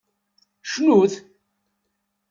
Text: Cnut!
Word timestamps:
Cnut! 0.69 1.11